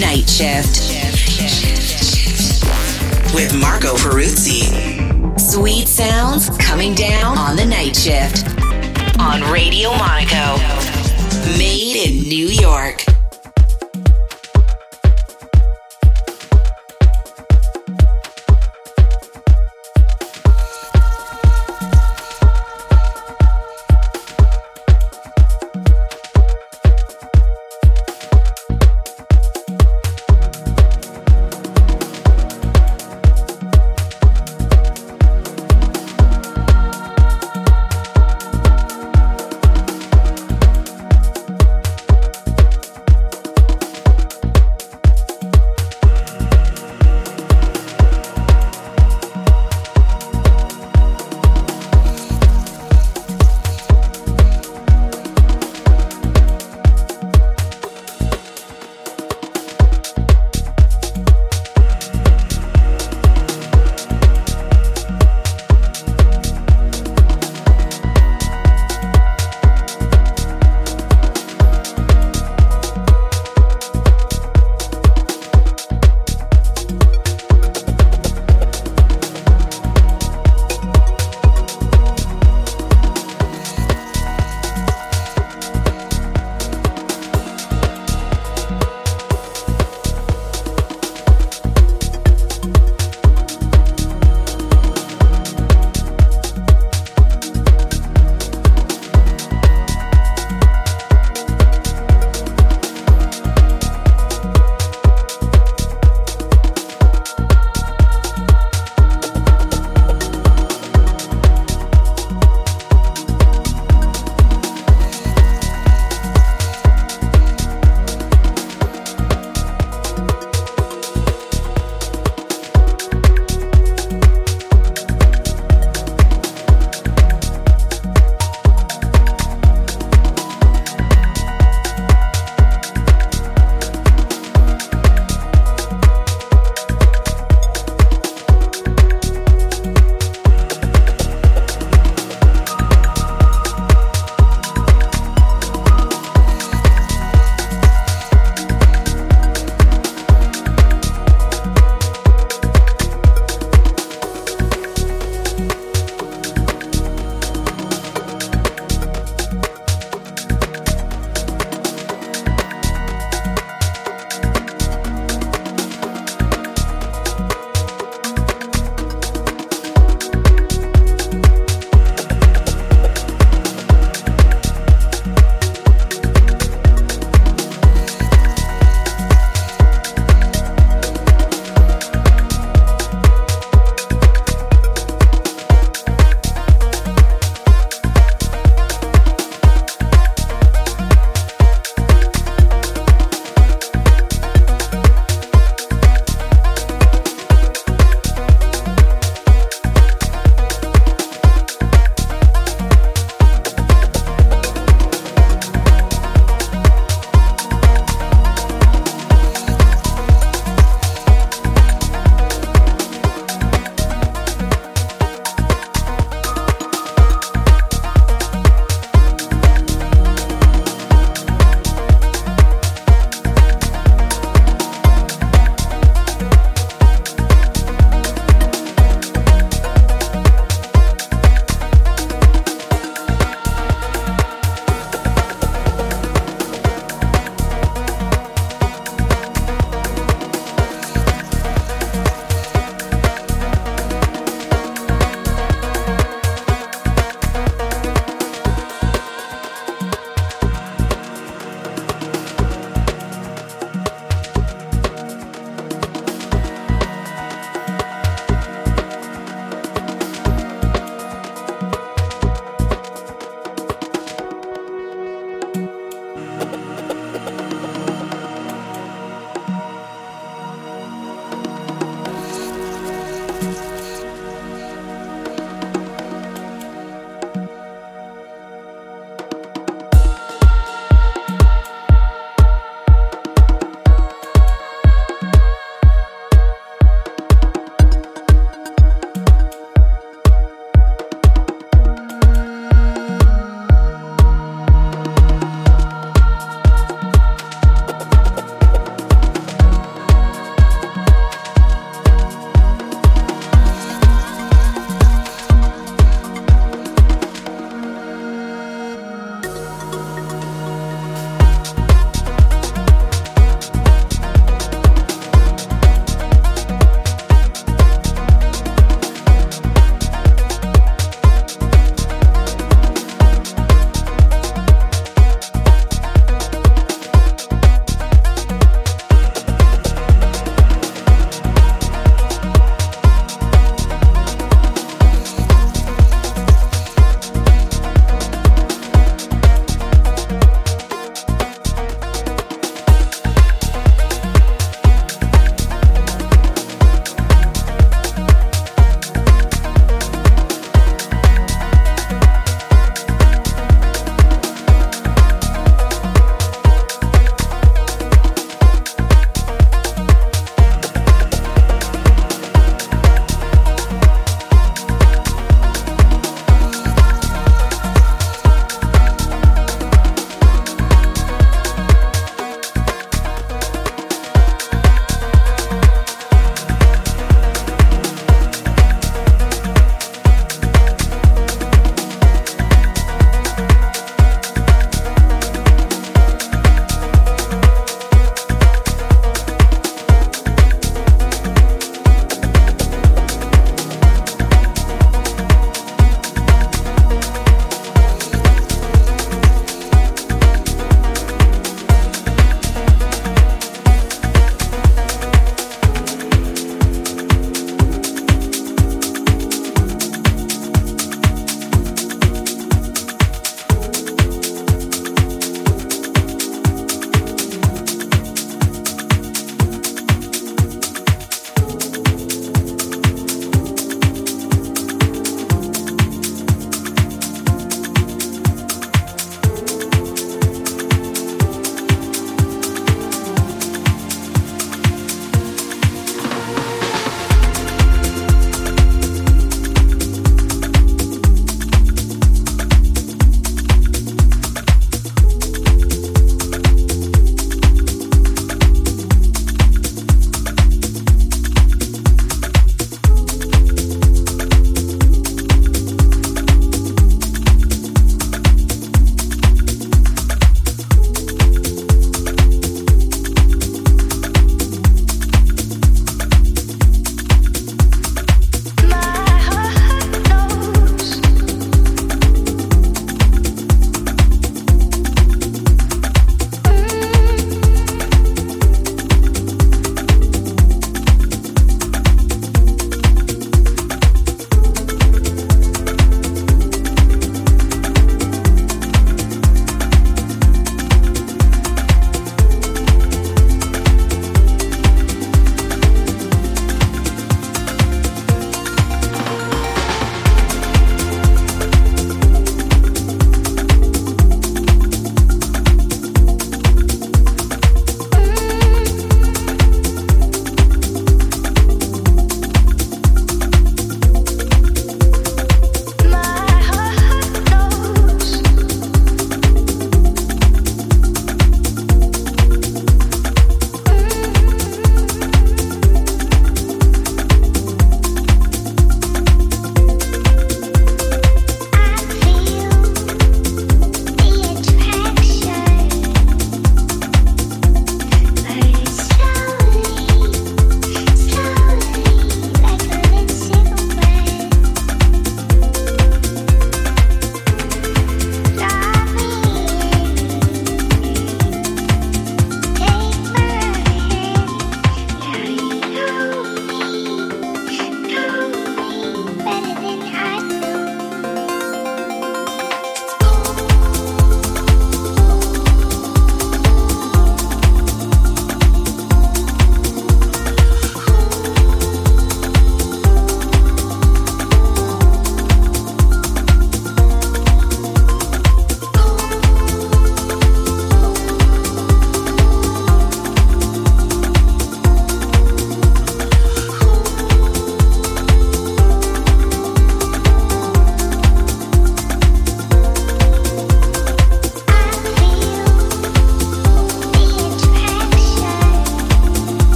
[0.00, 0.92] Night Shift
[3.34, 5.38] with Marco Peruzzi.
[5.38, 8.46] Sweet sounds coming down on the night shift
[9.20, 10.56] on Radio Monaco.
[11.58, 13.04] Made in New York.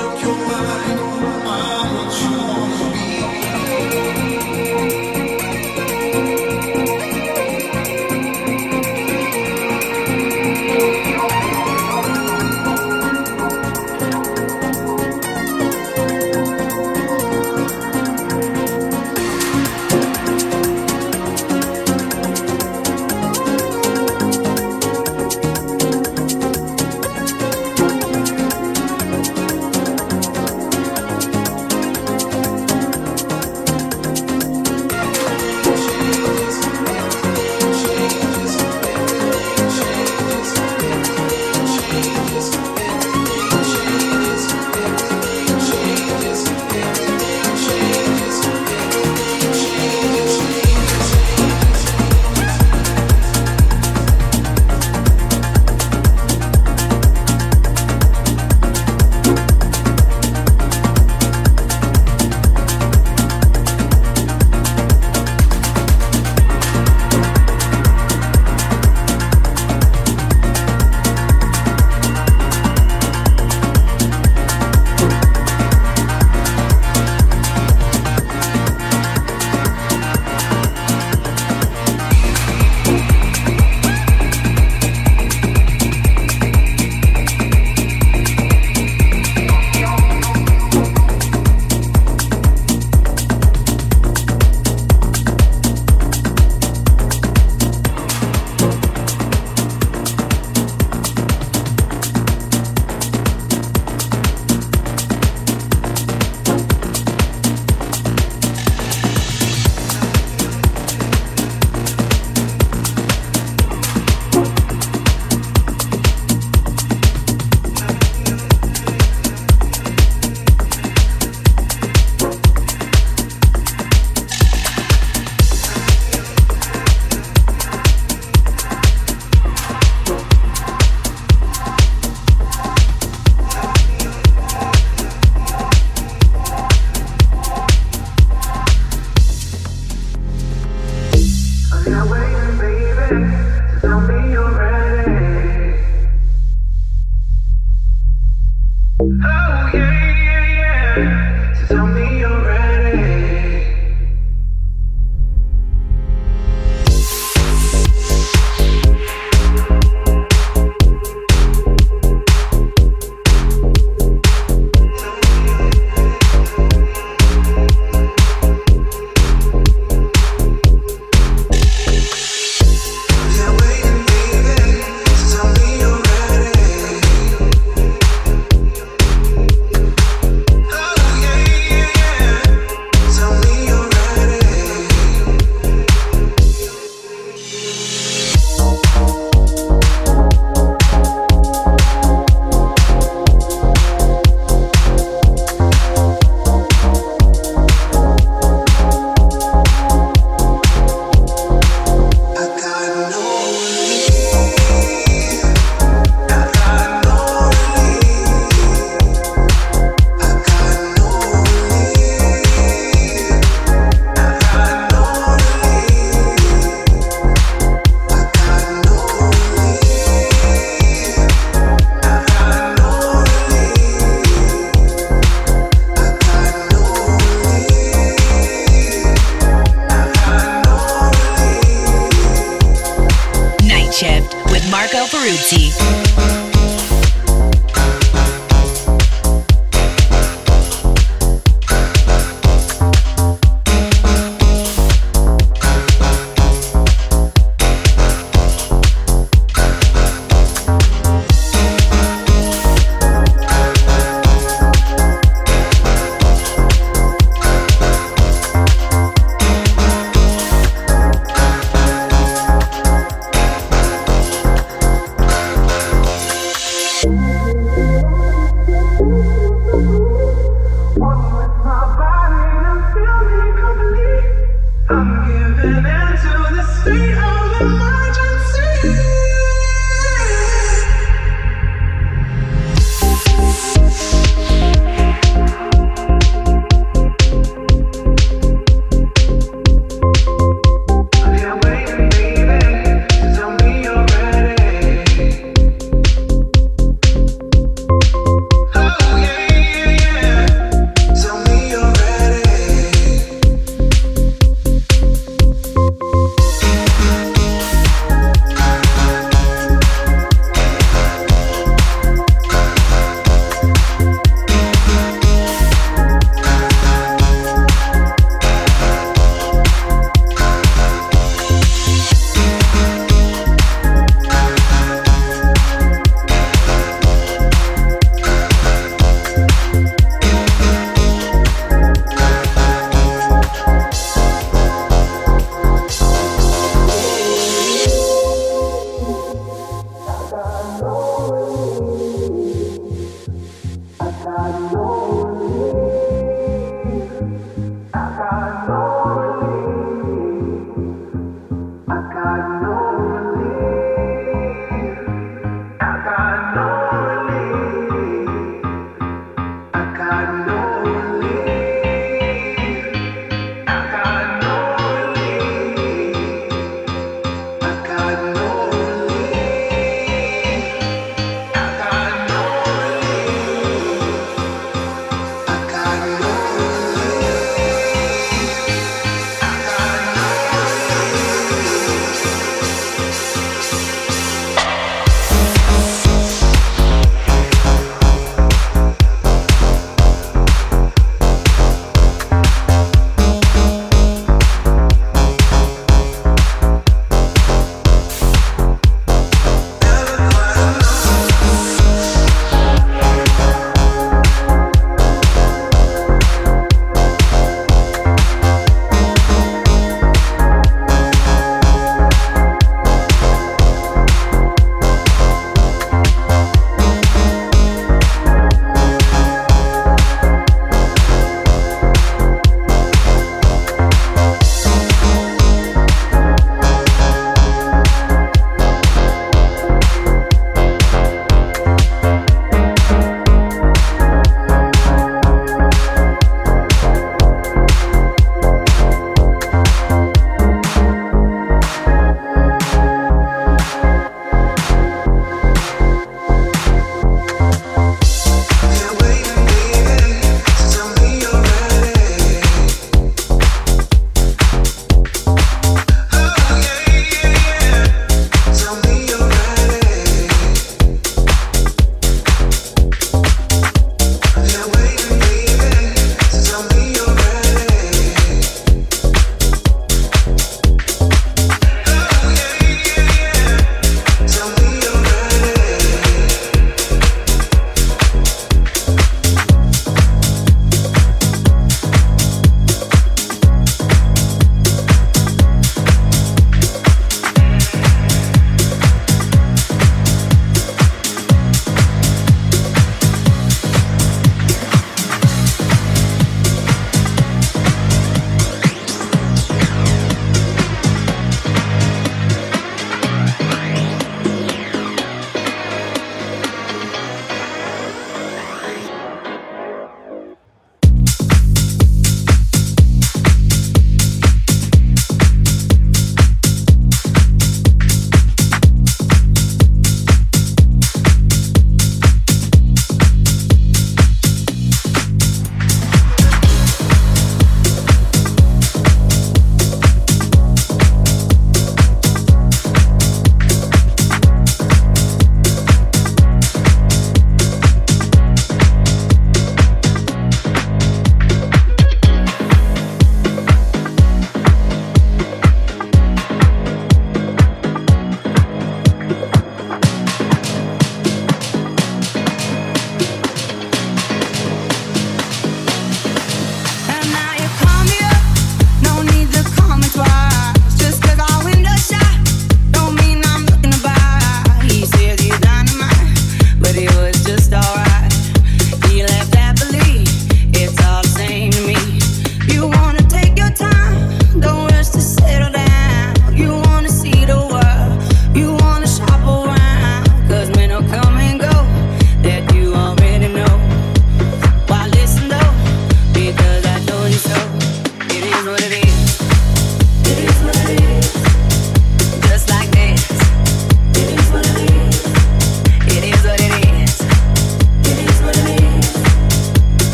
[0.00, 0.69] up your mind.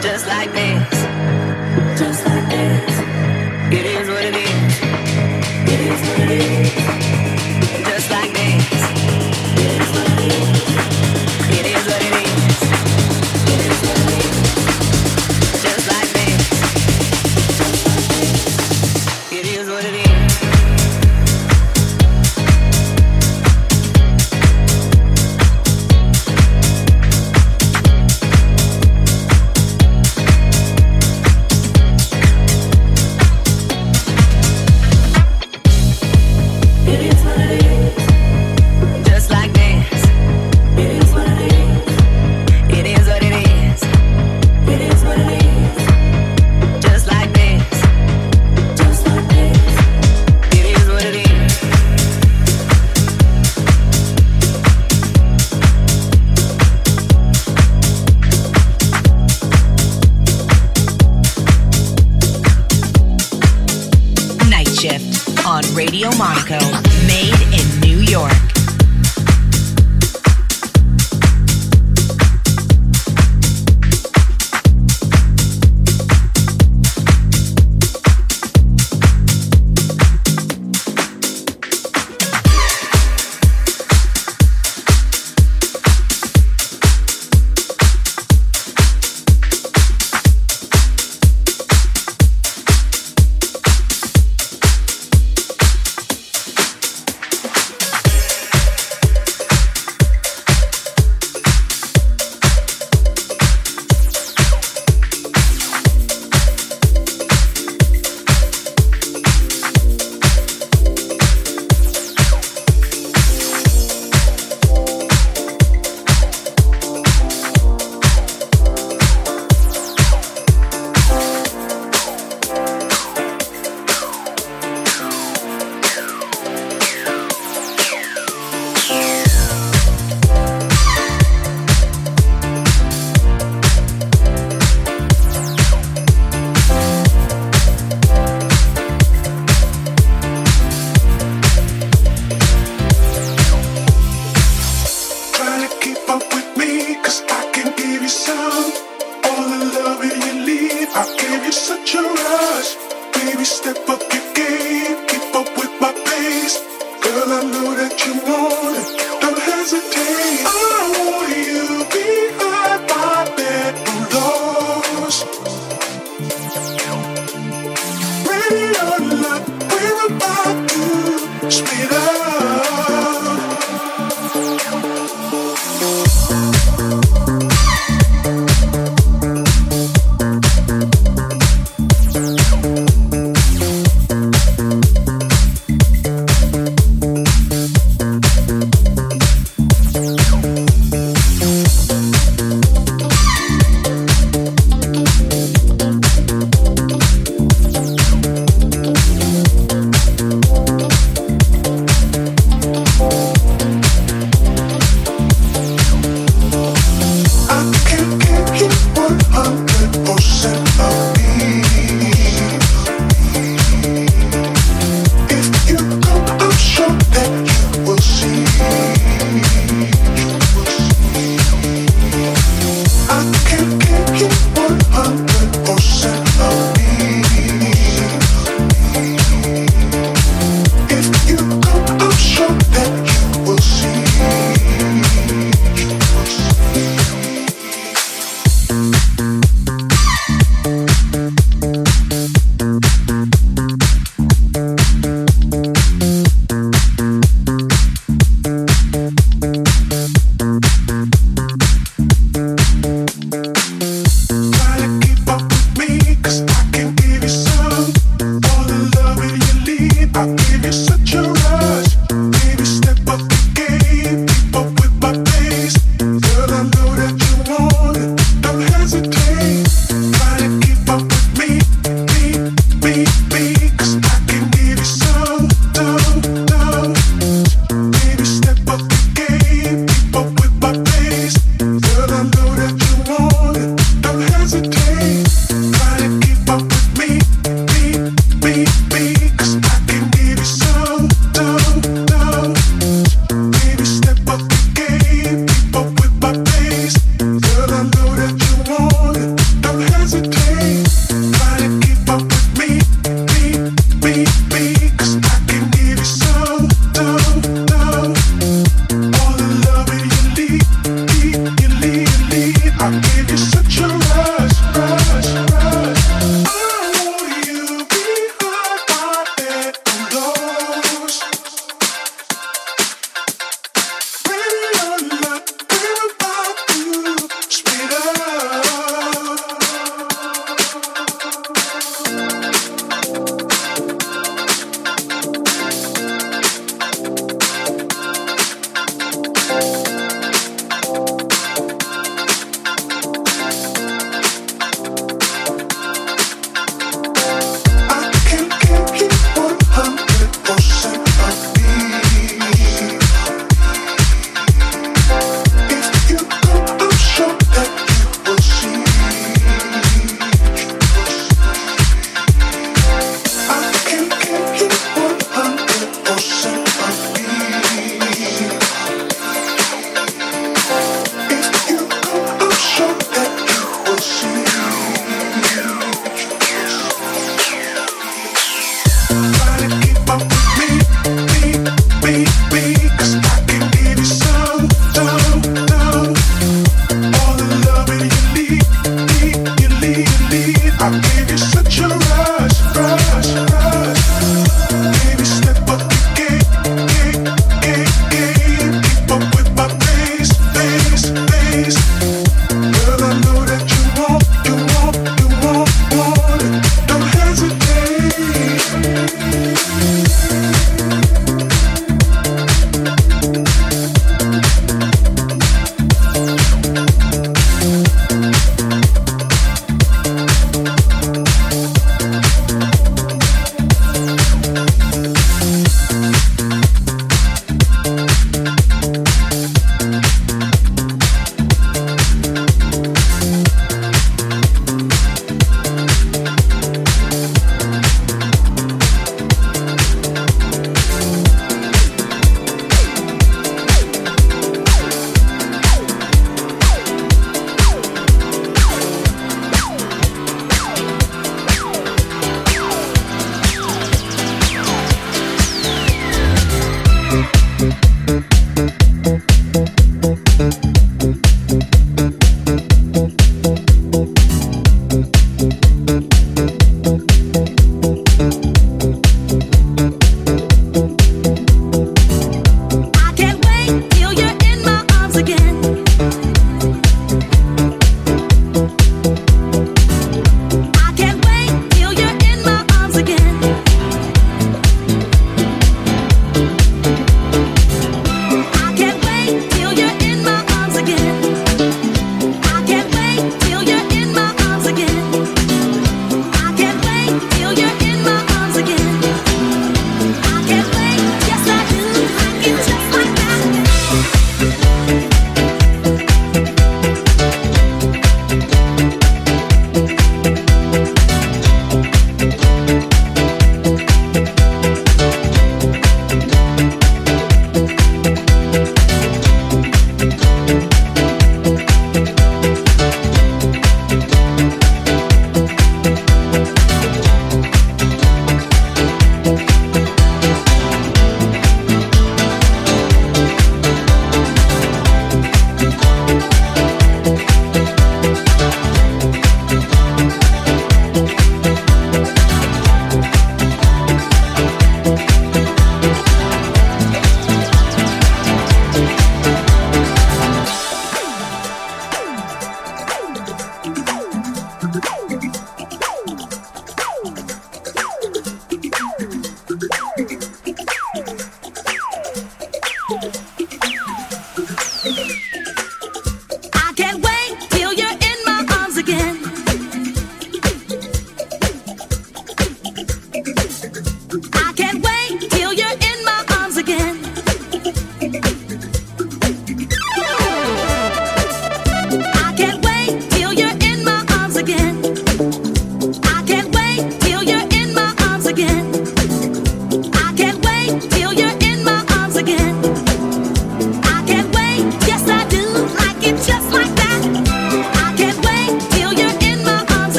[0.00, 1.81] just like this.